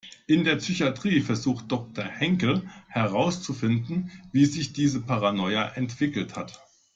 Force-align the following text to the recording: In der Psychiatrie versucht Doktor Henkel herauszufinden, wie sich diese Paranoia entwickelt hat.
In 0.25 0.43
der 0.45 0.55
Psychiatrie 0.55 1.21
versucht 1.21 1.71
Doktor 1.71 2.03
Henkel 2.03 2.67
herauszufinden, 2.87 4.09
wie 4.31 4.45
sich 4.45 4.73
diese 4.73 5.01
Paranoia 5.03 5.73
entwickelt 5.75 6.35
hat. 6.35 6.59